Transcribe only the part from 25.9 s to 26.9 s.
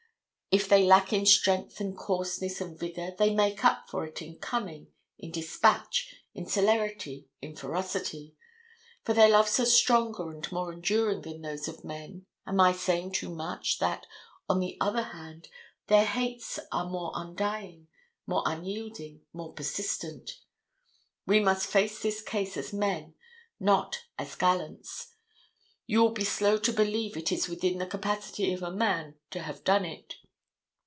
will be slow to